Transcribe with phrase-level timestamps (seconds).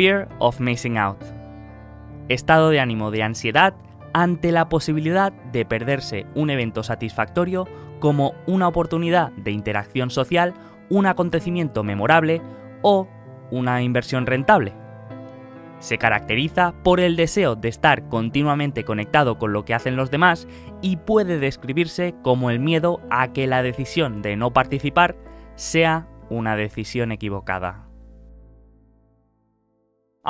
[0.00, 1.18] Fear of Missing Out.
[2.30, 3.74] Estado de ánimo de ansiedad
[4.14, 10.54] ante la posibilidad de perderse un evento satisfactorio como una oportunidad de interacción social,
[10.88, 12.40] un acontecimiento memorable
[12.80, 13.08] o
[13.50, 14.72] una inversión rentable.
[15.80, 20.48] Se caracteriza por el deseo de estar continuamente conectado con lo que hacen los demás
[20.80, 25.16] y puede describirse como el miedo a que la decisión de no participar
[25.56, 27.89] sea una decisión equivocada.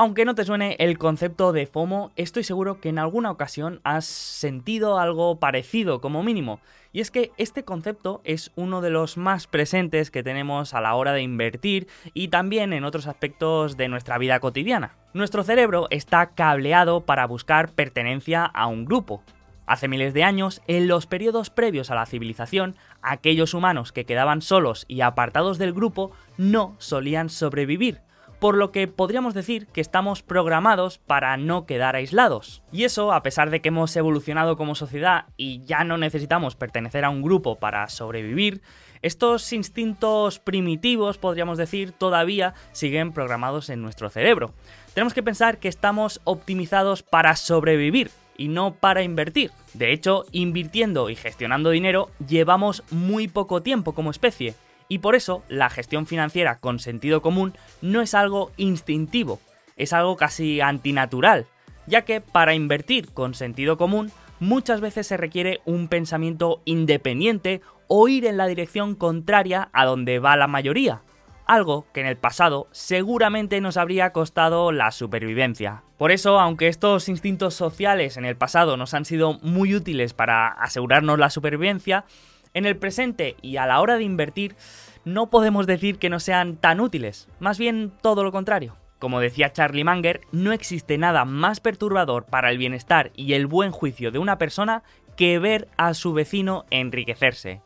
[0.03, 4.07] Aunque no te suene el concepto de FOMO, estoy seguro que en alguna ocasión has
[4.07, 6.59] sentido algo parecido como mínimo.
[6.91, 10.95] Y es que este concepto es uno de los más presentes que tenemos a la
[10.95, 14.97] hora de invertir y también en otros aspectos de nuestra vida cotidiana.
[15.12, 19.23] Nuestro cerebro está cableado para buscar pertenencia a un grupo.
[19.66, 24.41] Hace miles de años, en los periodos previos a la civilización, aquellos humanos que quedaban
[24.41, 28.01] solos y apartados del grupo no solían sobrevivir,
[28.41, 32.63] por lo que podríamos decir que estamos programados para no quedar aislados.
[32.73, 37.05] Y eso, a pesar de que hemos evolucionado como sociedad y ya no necesitamos pertenecer
[37.05, 38.63] a un grupo para sobrevivir,
[39.02, 44.52] estos instintos primitivos, podríamos decir, todavía siguen programados en nuestro cerebro.
[44.95, 49.52] Tenemos que pensar que estamos optimizados para sobrevivir y no para invertir.
[49.75, 54.54] De hecho, invirtiendo y gestionando dinero llevamos muy poco tiempo como especie
[54.91, 59.38] y por eso la gestión financiera con sentido común no es algo instintivo,
[59.77, 61.47] es algo casi antinatural,
[61.87, 64.10] ya que para invertir con sentido común
[64.41, 70.19] muchas veces se requiere un pensamiento independiente o ir en la dirección contraria a donde
[70.19, 71.03] va la mayoría,
[71.47, 75.84] algo que en el pasado seguramente nos habría costado la supervivencia.
[75.99, 80.49] Por eso, aunque estos instintos sociales en el pasado nos han sido muy útiles para
[80.49, 82.06] asegurarnos la supervivencia,
[82.54, 84.56] en el presente y a la hora de invertir,
[85.04, 88.76] no podemos decir que no sean tan útiles, más bien todo lo contrario.
[88.98, 93.72] Como decía Charlie Munger, no existe nada más perturbador para el bienestar y el buen
[93.72, 94.82] juicio de una persona
[95.16, 97.62] que ver a su vecino enriquecerse.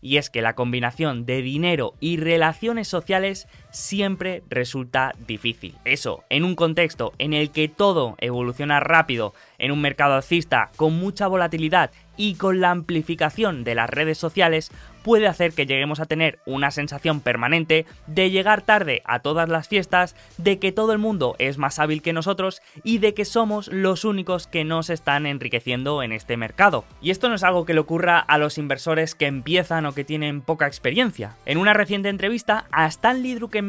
[0.00, 5.76] Y es que la combinación de dinero y relaciones sociales siempre resulta difícil.
[5.84, 10.94] Eso, en un contexto en el que todo evoluciona rápido, en un mercado alcista con
[10.94, 14.72] mucha volatilidad y con la amplificación de las redes sociales
[15.06, 19.68] puede hacer que lleguemos a tener una sensación permanente de llegar tarde a todas las
[19.68, 23.68] fiestas, de que todo el mundo es más hábil que nosotros y de que somos
[23.68, 26.84] los únicos que nos están enriqueciendo en este mercado.
[27.00, 30.02] Y esto no es algo que le ocurra a los inversores que empiezan o que
[30.02, 31.36] tienen poca experiencia.
[31.46, 33.65] En una reciente entrevista, a Stanley Druckenmiller,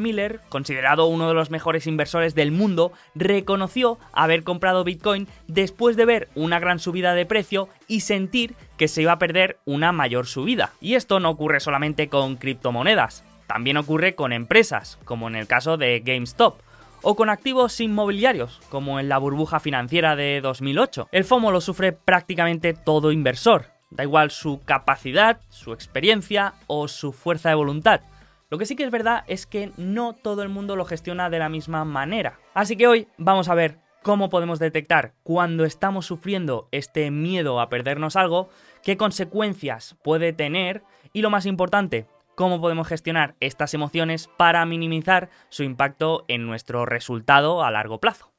[0.49, 6.29] considerado uno de los mejores inversores del mundo, reconoció haber comprado Bitcoin después de ver
[6.35, 10.71] una gran subida de precio y sentir que se iba a perder una mayor subida.
[10.81, 15.77] Y esto no ocurre solamente con criptomonedas, también ocurre con empresas, como en el caso
[15.77, 16.59] de GameStop,
[17.01, 21.09] o con activos inmobiliarios, como en la burbuja financiera de 2008.
[21.11, 27.13] El FOMO lo sufre prácticamente todo inversor, da igual su capacidad, su experiencia o su
[27.13, 28.01] fuerza de voluntad.
[28.49, 31.39] Lo que sí que es verdad es que no todo el mundo lo gestiona de
[31.39, 32.39] la misma manera.
[32.53, 37.67] Así que hoy vamos a ver cómo podemos detectar cuando estamos sufriendo este miedo a
[37.67, 38.47] perdernos algo,
[38.83, 45.29] qué consecuencias puede tener y lo más importante, cómo podemos gestionar estas emociones para minimizar
[45.49, 48.31] su impacto en nuestro resultado a largo plazo.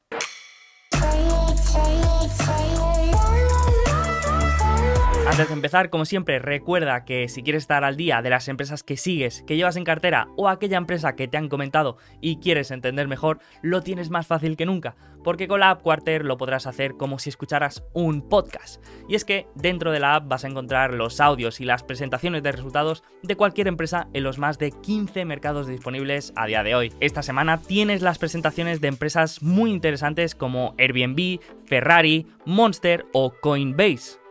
[5.28, 8.82] Antes de empezar, como siempre, recuerda que si quieres estar al día de las empresas
[8.82, 12.70] que sigues, que llevas en cartera o aquella empresa que te han comentado y quieres
[12.70, 16.66] entender mejor, lo tienes más fácil que nunca, porque con la app Quarter lo podrás
[16.66, 18.82] hacer como si escucharas un podcast.
[19.06, 22.42] Y es que dentro de la app vas a encontrar los audios y las presentaciones
[22.42, 26.74] de resultados de cualquier empresa en los más de 15 mercados disponibles a día de
[26.74, 26.92] hoy.
[27.00, 34.27] Esta semana tienes las presentaciones de empresas muy interesantes como Airbnb, Ferrari, Monster o Coinbase.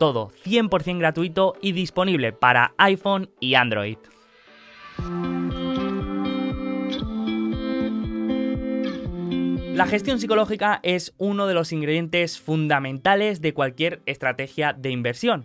[0.00, 3.98] Todo 100% gratuito y disponible para iPhone y Android.
[9.74, 15.44] La gestión psicológica es uno de los ingredientes fundamentales de cualquier estrategia de inversión.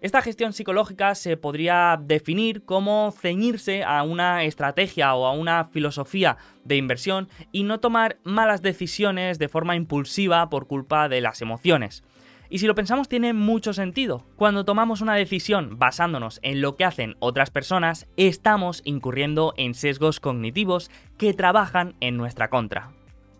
[0.00, 6.38] Esta gestión psicológica se podría definir como ceñirse a una estrategia o a una filosofía
[6.64, 12.02] de inversión y no tomar malas decisiones de forma impulsiva por culpa de las emociones.
[12.52, 14.26] Y si lo pensamos tiene mucho sentido.
[14.36, 20.20] Cuando tomamos una decisión basándonos en lo que hacen otras personas, estamos incurriendo en sesgos
[20.20, 22.90] cognitivos que trabajan en nuestra contra.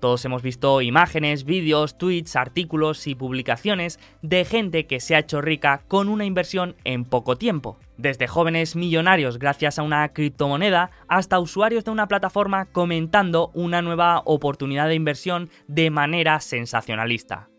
[0.01, 5.43] Todos hemos visto imágenes, vídeos, tweets, artículos y publicaciones de gente que se ha hecho
[5.43, 7.79] rica con una inversión en poco tiempo.
[7.99, 14.23] Desde jóvenes millonarios gracias a una criptomoneda hasta usuarios de una plataforma comentando una nueva
[14.25, 17.52] oportunidad de inversión de manera sensacionalista.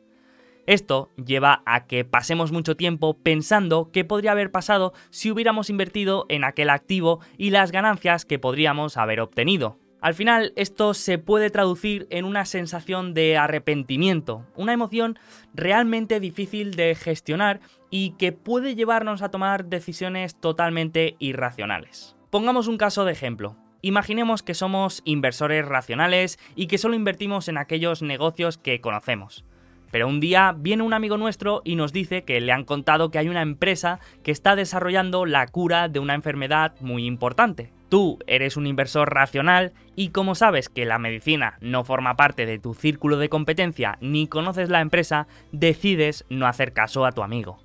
[0.66, 6.26] Esto lleva a que pasemos mucho tiempo pensando qué podría haber pasado si hubiéramos invertido
[6.30, 9.78] en aquel activo y las ganancias que podríamos haber obtenido.
[10.00, 15.18] Al final esto se puede traducir en una sensación de arrepentimiento, una emoción
[15.54, 22.16] realmente difícil de gestionar y que puede llevarnos a tomar decisiones totalmente irracionales.
[22.30, 23.56] Pongamos un caso de ejemplo.
[23.82, 29.46] Imaginemos que somos inversores racionales y que solo invertimos en aquellos negocios que conocemos.
[29.94, 33.20] Pero un día viene un amigo nuestro y nos dice que le han contado que
[33.20, 37.72] hay una empresa que está desarrollando la cura de una enfermedad muy importante.
[37.90, 42.58] Tú eres un inversor racional y como sabes que la medicina no forma parte de
[42.58, 47.60] tu círculo de competencia ni conoces la empresa, decides no hacer caso a tu amigo.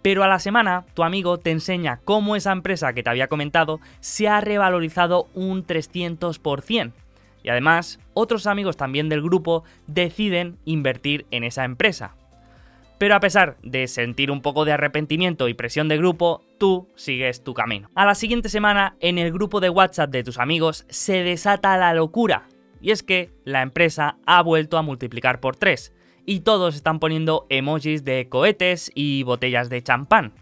[0.00, 3.80] Pero a la semana tu amigo te enseña cómo esa empresa que te había comentado
[4.00, 6.92] se ha revalorizado un 300%.
[7.42, 12.14] Y además, otros amigos también del grupo deciden invertir en esa empresa.
[13.00, 17.42] Pero a pesar de sentir un poco de arrepentimiento y presión de grupo, tú sigues
[17.42, 17.88] tu camino.
[17.94, 21.94] A la siguiente semana, en el grupo de WhatsApp de tus amigos, se desata la
[21.94, 22.46] locura.
[22.82, 25.94] Y es que la empresa ha vuelto a multiplicar por 3.
[26.26, 30.34] Y todos están poniendo emojis de cohetes y botellas de champán.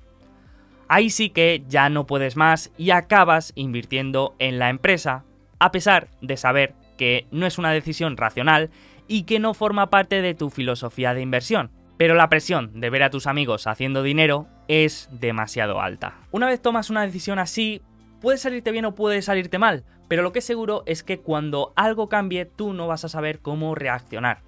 [0.88, 5.24] Ahí sí que ya no puedes más y acabas invirtiendo en la empresa,
[5.60, 8.68] a pesar de saber que no es una decisión racional
[9.06, 11.70] y que no forma parte de tu filosofía de inversión.
[11.96, 16.18] Pero la presión de ver a tus amigos haciendo dinero es demasiado alta.
[16.30, 17.80] Una vez tomas una decisión así,
[18.20, 21.72] puede salirte bien o puede salirte mal, pero lo que es seguro es que cuando
[21.74, 24.42] algo cambie tú no vas a saber cómo reaccionar.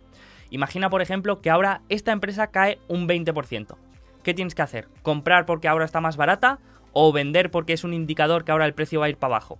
[0.50, 3.76] Imagina, por ejemplo, que ahora esta empresa cae un 20%.
[4.23, 4.88] ¿Qué tienes que hacer?
[5.02, 6.58] ¿Comprar porque ahora está más barata
[6.93, 9.58] o vender porque es un indicador que ahora el precio va a ir para abajo?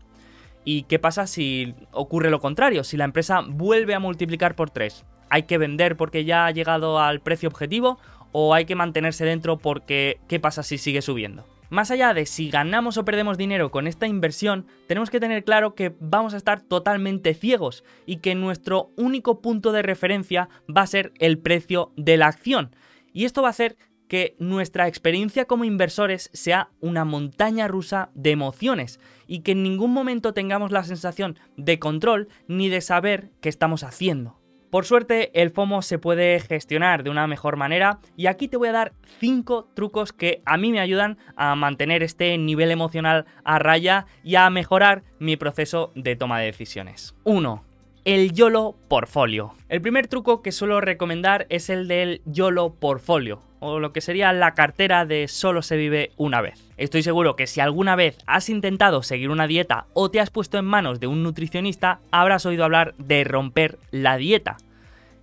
[0.65, 2.85] ¿Y qué pasa si ocurre lo contrario?
[2.85, 6.99] Si la empresa vuelve a multiplicar por 3 hay que vender porque ya ha llegado
[6.99, 7.99] al precio objetivo
[8.33, 11.47] o hay que mantenerse dentro porque ¿qué pasa si sigue subiendo?
[11.71, 15.77] Más allá de si ganamos o perdemos dinero con esta inversión, tenemos que tener claro
[15.77, 20.89] que vamos a estar totalmente ciegos y que nuestro único punto de referencia va a
[20.89, 22.75] ser el precio de la acción.
[23.13, 23.77] Y esto va a hacer
[24.11, 28.99] que nuestra experiencia como inversores sea una montaña rusa de emociones
[29.29, 33.85] y que en ningún momento tengamos la sensación de control ni de saber qué estamos
[33.85, 34.37] haciendo.
[34.69, 38.69] Por suerte, el FOMO se puede gestionar de una mejor manera y aquí te voy
[38.69, 43.61] a dar 5 trucos que a mí me ayudan a mantener este nivel emocional a
[43.61, 47.15] raya y a mejorar mi proceso de toma de decisiones.
[47.23, 47.65] 1
[48.06, 49.53] el YOLO Portfolio.
[49.69, 54.33] El primer truco que suelo recomendar es el del YOLO Portfolio, o lo que sería
[54.33, 56.69] la cartera de solo se vive una vez.
[56.77, 60.59] Estoy seguro que si alguna vez has intentado seguir una dieta o te has puesto
[60.59, 64.57] en manos de un nutricionista, habrás oído hablar de romper la dieta.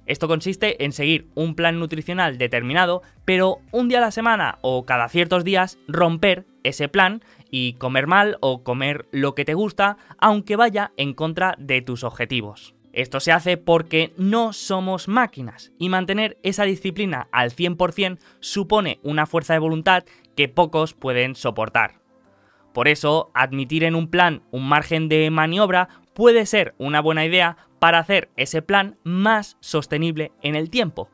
[0.06, 4.86] Esto consiste en seguir un plan nutricional determinado, pero un día a la semana o
[4.86, 9.98] cada ciertos días romper ese plan y comer mal o comer lo que te gusta,
[10.18, 12.77] aunque vaya en contra de tus objetivos.
[12.98, 19.28] Esto se hace porque no somos máquinas y mantener esa disciplina al 100% supone una
[19.28, 20.04] fuerza de voluntad
[20.36, 22.02] que pocos pueden soportar.
[22.74, 27.58] Por eso, admitir en un plan un margen de maniobra puede ser una buena idea
[27.78, 31.12] para hacer ese plan más sostenible en el tiempo.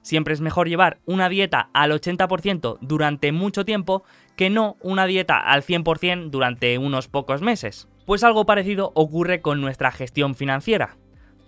[0.00, 4.02] Siempre es mejor llevar una dieta al 80% durante mucho tiempo
[4.34, 7.86] que no una dieta al 100% durante unos pocos meses.
[8.06, 10.96] Pues algo parecido ocurre con nuestra gestión financiera.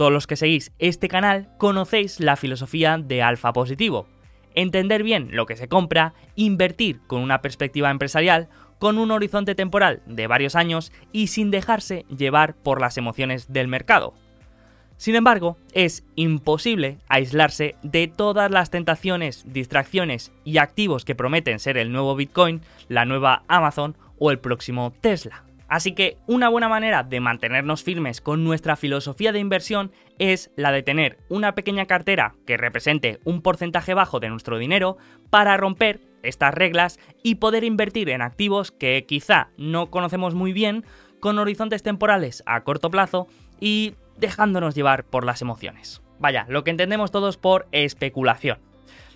[0.01, 4.07] Todos los que seguís este canal conocéis la filosofía de alfa positivo.
[4.55, 10.01] Entender bien lo que se compra, invertir con una perspectiva empresarial, con un horizonte temporal
[10.07, 14.15] de varios años y sin dejarse llevar por las emociones del mercado.
[14.97, 21.77] Sin embargo, es imposible aislarse de todas las tentaciones, distracciones y activos que prometen ser
[21.77, 25.45] el nuevo Bitcoin, la nueva Amazon o el próximo Tesla.
[25.71, 30.73] Así que una buena manera de mantenernos firmes con nuestra filosofía de inversión es la
[30.73, 34.99] de tener una pequeña cartera que represente un porcentaje bajo de nuestro dinero
[35.31, 40.85] para romper estas reglas y poder invertir en activos que quizá no conocemos muy bien,
[41.21, 43.29] con horizontes temporales a corto plazo
[43.61, 46.03] y dejándonos llevar por las emociones.
[46.19, 48.59] Vaya, lo que entendemos todos por especulación.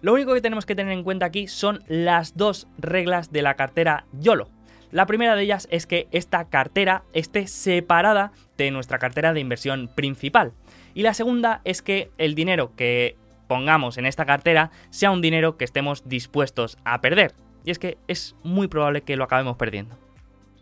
[0.02, 3.54] Lo único que tenemos que tener en cuenta aquí son las dos reglas de la
[3.54, 4.50] cartera YOLO.
[4.94, 9.90] La primera de ellas es que esta cartera esté separada de nuestra cartera de inversión
[9.92, 10.52] principal.
[10.94, 13.16] Y la segunda es que el dinero que
[13.48, 17.34] pongamos en esta cartera sea un dinero que estemos dispuestos a perder.
[17.64, 19.98] Y es que es muy probable que lo acabemos perdiendo.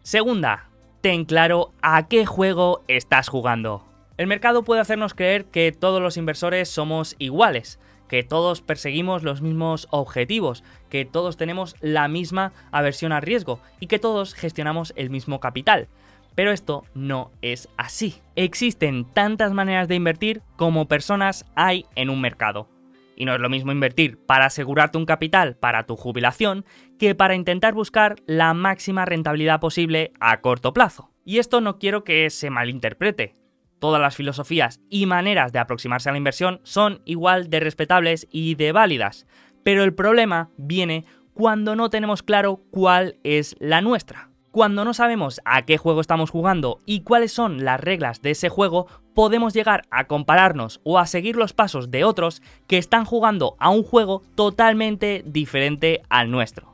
[0.02, 0.70] Segunda,
[1.02, 3.86] ten claro a qué juego estás jugando.
[4.16, 7.78] El mercado puede hacernos creer que todos los inversores somos iguales,
[8.12, 13.86] que todos perseguimos los mismos objetivos, que todos tenemos la misma aversión al riesgo y
[13.86, 15.88] que todos gestionamos el mismo capital.
[16.34, 18.20] Pero esto no es así.
[18.36, 22.68] Existen tantas maneras de invertir como personas hay en un mercado.
[23.16, 26.66] Y no es lo mismo invertir para asegurarte un capital para tu jubilación
[26.98, 31.10] que para intentar buscar la máxima rentabilidad posible a corto plazo.
[31.24, 33.41] Y esto no quiero que se malinterprete.
[33.82, 38.54] Todas las filosofías y maneras de aproximarse a la inversión son igual de respetables y
[38.54, 39.26] de válidas,
[39.64, 44.30] pero el problema viene cuando no tenemos claro cuál es la nuestra.
[44.52, 48.48] Cuando no sabemos a qué juego estamos jugando y cuáles son las reglas de ese
[48.48, 48.86] juego,
[49.16, 53.70] podemos llegar a compararnos o a seguir los pasos de otros que están jugando a
[53.70, 56.72] un juego totalmente diferente al nuestro.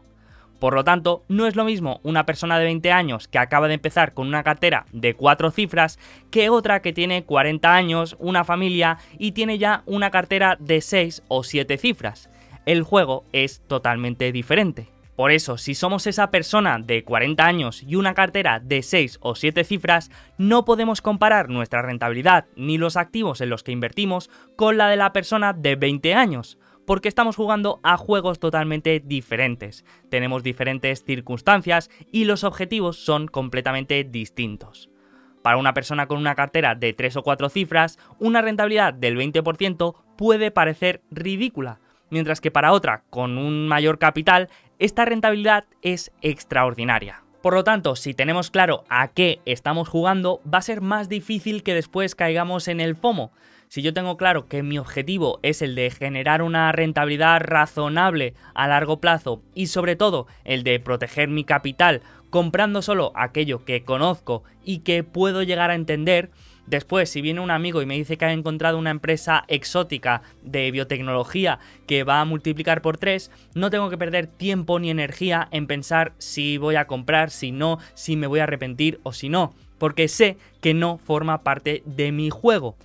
[0.58, 3.74] Por lo tanto, no es lo mismo una persona de 20 años que acaba de
[3.74, 5.98] empezar con una cartera de 4 cifras
[6.30, 11.22] que otra que tiene 40 años, una familia y tiene ya una cartera de 6
[11.28, 12.28] o 7 cifras.
[12.66, 14.88] El juego es totalmente diferente.
[15.18, 19.34] Por eso, si somos esa persona de 40 años y una cartera de 6 o
[19.34, 24.76] 7 cifras, no podemos comparar nuestra rentabilidad ni los activos en los que invertimos con
[24.76, 26.56] la de la persona de 20 años
[26.88, 29.84] porque estamos jugando a juegos totalmente diferentes.
[30.08, 34.88] Tenemos diferentes circunstancias y los objetivos son completamente distintos.
[35.42, 39.96] Para una persona con una cartera de 3 o 4 cifras, una rentabilidad del 20%
[40.16, 41.78] puede parecer ridícula,
[42.08, 47.22] mientras que para otra con un mayor capital, esta rentabilidad es extraordinaria.
[47.42, 51.62] Por lo tanto, si tenemos claro a qué estamos jugando, va a ser más difícil
[51.62, 53.30] que después caigamos en el FOMO,
[53.68, 58.66] si yo tengo claro que mi objetivo es el de generar una rentabilidad razonable a
[58.68, 64.42] largo plazo y sobre todo el de proteger mi capital comprando solo aquello que conozco
[64.64, 66.30] y que puedo llegar a entender,
[66.68, 70.70] Después, si viene un amigo y me dice que ha encontrado una empresa exótica de
[70.70, 75.66] biotecnología que va a multiplicar por 3, no tengo que perder tiempo ni energía en
[75.66, 79.54] pensar si voy a comprar, si no, si me voy a arrepentir o si no,
[79.78, 82.76] porque sé que no forma parte de mi juego.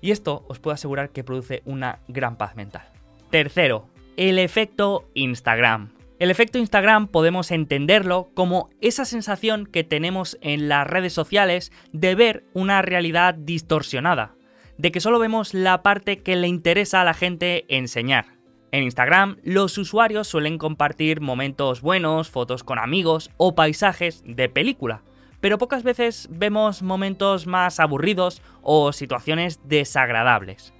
[0.00, 2.88] Y esto os puedo asegurar que produce una gran paz mental.
[3.30, 5.90] Tercero, el efecto Instagram.
[6.18, 12.14] El efecto Instagram podemos entenderlo como esa sensación que tenemos en las redes sociales de
[12.14, 14.34] ver una realidad distorsionada,
[14.76, 18.26] de que solo vemos la parte que le interesa a la gente enseñar.
[18.72, 25.02] En Instagram, los usuarios suelen compartir momentos buenos, fotos con amigos o paisajes de película,
[25.40, 30.72] pero pocas veces vemos momentos más aburridos o situaciones desagradables.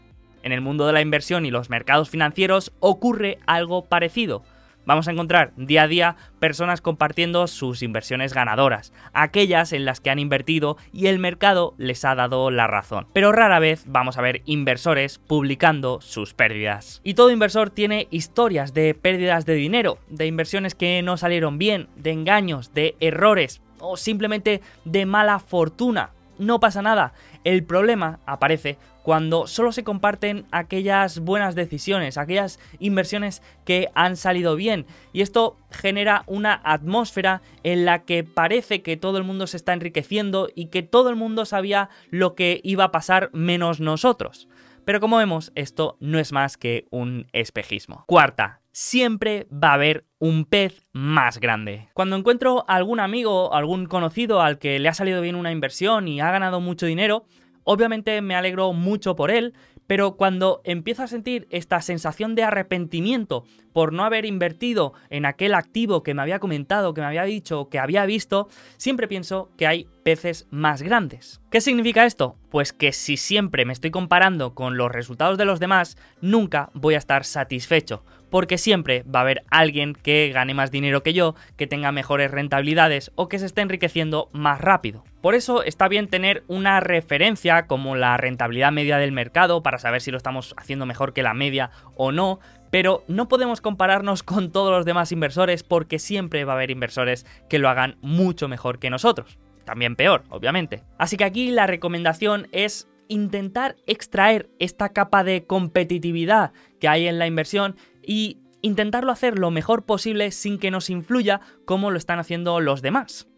[0.42, 4.42] En el mundo de la inversión y los mercados financieros ocurre algo parecido.
[4.86, 10.08] Vamos a encontrar día a día personas compartiendo sus inversiones ganadoras, aquellas en las que
[10.08, 13.06] han invertido y el mercado les ha dado la razón.
[13.12, 17.02] Pero rara vez vamos a ver inversores publicando sus pérdidas.
[17.04, 21.88] Y todo inversor tiene historias de pérdidas de dinero, de inversiones que no salieron bien,
[21.96, 26.10] de engaños, de errores, o simplemente de mala fortuna.
[26.38, 27.12] No pasa nada.
[27.44, 34.56] El problema aparece cuando solo se comparten aquellas buenas decisiones, aquellas inversiones que han salido
[34.56, 34.86] bien.
[35.12, 39.72] Y esto genera una atmósfera en la que parece que todo el mundo se está
[39.72, 44.48] enriqueciendo y que todo el mundo sabía lo que iba a pasar menos nosotros.
[44.84, 48.04] Pero como vemos, esto no es más que un espejismo.
[48.06, 51.88] Cuarta, siempre va a haber un pez más grande.
[51.94, 56.20] Cuando encuentro algún amigo, algún conocido al que le ha salido bien una inversión y
[56.20, 57.24] ha ganado mucho dinero,
[57.64, 59.54] obviamente me alegro mucho por él,
[59.90, 65.52] pero cuando empiezo a sentir esta sensación de arrepentimiento por no haber invertido en aquel
[65.52, 69.66] activo que me había comentado, que me había dicho, que había visto, siempre pienso que
[69.66, 71.40] hay peces más grandes.
[71.50, 72.36] ¿Qué significa esto?
[72.50, 76.94] Pues que si siempre me estoy comparando con los resultados de los demás, nunca voy
[76.94, 81.34] a estar satisfecho, porque siempre va a haber alguien que gane más dinero que yo,
[81.56, 85.04] que tenga mejores rentabilidades o que se esté enriqueciendo más rápido.
[85.20, 90.00] Por eso está bien tener una referencia como la rentabilidad media del mercado para saber
[90.00, 94.50] si lo estamos haciendo mejor que la media o no, pero no podemos compararnos con
[94.52, 98.78] todos los demás inversores porque siempre va a haber inversores que lo hagan mucho mejor
[98.78, 99.38] que nosotros.
[99.64, 100.82] También peor, obviamente.
[100.98, 107.18] Así que aquí la recomendación es intentar extraer esta capa de competitividad que hay en
[107.18, 112.18] la inversión y intentarlo hacer lo mejor posible sin que nos influya como lo están
[112.18, 113.28] haciendo los demás.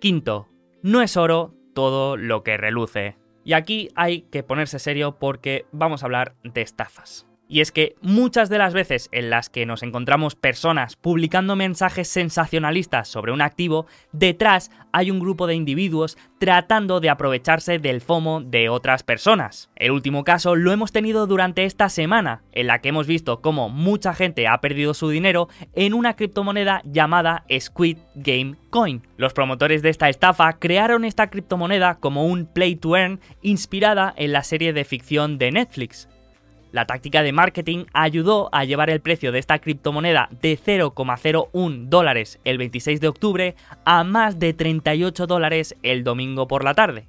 [0.00, 0.48] Quinto,
[0.82, 3.16] no es oro todo lo que reluce.
[3.44, 7.26] Y aquí hay que ponerse serio porque vamos a hablar de estafas.
[7.52, 12.06] Y es que muchas de las veces en las que nos encontramos personas publicando mensajes
[12.06, 18.40] sensacionalistas sobre un activo, detrás hay un grupo de individuos tratando de aprovecharse del FOMO
[18.40, 19.68] de otras personas.
[19.74, 23.68] El último caso lo hemos tenido durante esta semana, en la que hemos visto cómo
[23.68, 29.02] mucha gente ha perdido su dinero en una criptomoneda llamada Squid Game Coin.
[29.16, 34.30] Los promotores de esta estafa crearon esta criptomoneda como un play to earn inspirada en
[34.30, 36.08] la serie de ficción de Netflix.
[36.72, 42.38] La táctica de marketing ayudó a llevar el precio de esta criptomoneda de 0,01 dólares
[42.44, 47.08] el 26 de octubre a más de 38 dólares el domingo por la tarde.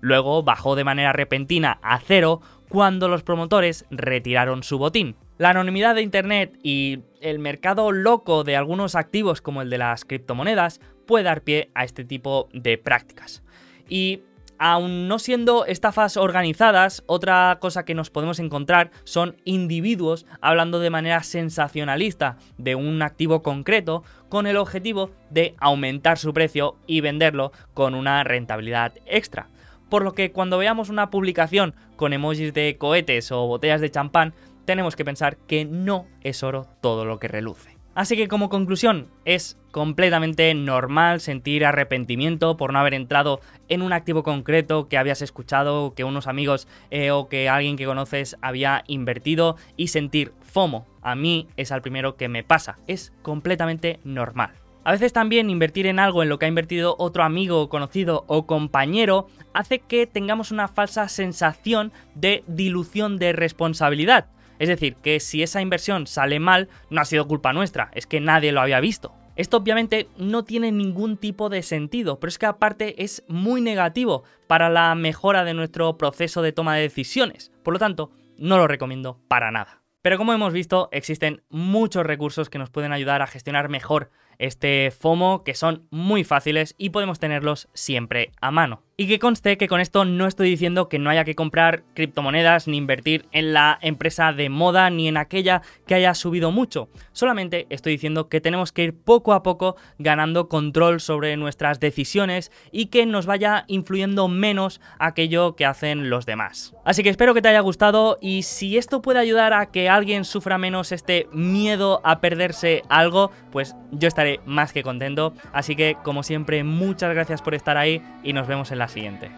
[0.00, 5.14] Luego bajó de manera repentina a cero cuando los promotores retiraron su botín.
[5.36, 10.04] La anonimidad de Internet y el mercado loco de algunos activos como el de las
[10.04, 13.42] criptomonedas puede dar pie a este tipo de prácticas.
[13.88, 14.22] Y
[14.62, 20.90] Aun no siendo estafas organizadas, otra cosa que nos podemos encontrar son individuos hablando de
[20.90, 27.52] manera sensacionalista de un activo concreto con el objetivo de aumentar su precio y venderlo
[27.72, 29.48] con una rentabilidad extra.
[29.88, 34.34] Por lo que cuando veamos una publicación con emojis de cohetes o botellas de champán,
[34.66, 37.79] tenemos que pensar que no es oro todo lo que reluce.
[38.00, 43.92] Así que como conclusión, es completamente normal sentir arrepentimiento por no haber entrado en un
[43.92, 48.84] activo concreto que habías escuchado, que unos amigos eh, o que alguien que conoces había
[48.86, 50.86] invertido y sentir FOMO.
[51.02, 54.52] A mí es al primero que me pasa, es completamente normal.
[54.82, 58.46] A veces también invertir en algo en lo que ha invertido otro amigo, conocido o
[58.46, 64.30] compañero hace que tengamos una falsa sensación de dilución de responsabilidad.
[64.60, 68.20] Es decir, que si esa inversión sale mal, no ha sido culpa nuestra, es que
[68.20, 69.14] nadie lo había visto.
[69.34, 74.22] Esto obviamente no tiene ningún tipo de sentido, pero es que aparte es muy negativo
[74.46, 77.50] para la mejora de nuestro proceso de toma de decisiones.
[77.62, 79.80] Por lo tanto, no lo recomiendo para nada.
[80.02, 84.90] Pero como hemos visto, existen muchos recursos que nos pueden ayudar a gestionar mejor este
[84.90, 88.82] FOMO, que son muy fáciles y podemos tenerlos siempre a mano.
[89.00, 92.68] Y que conste que con esto no estoy diciendo que no haya que comprar criptomonedas
[92.68, 96.90] ni invertir en la empresa de moda ni en aquella que haya subido mucho.
[97.12, 102.52] Solamente estoy diciendo que tenemos que ir poco a poco ganando control sobre nuestras decisiones
[102.72, 106.74] y que nos vaya influyendo menos aquello que hacen los demás.
[106.84, 110.26] Así que espero que te haya gustado y si esto puede ayudar a que alguien
[110.26, 115.32] sufra menos este miedo a perderse algo, pues yo estaré más que contento.
[115.54, 119.30] Así que como siempre, muchas gracias por estar ahí y nos vemos en la siguiente.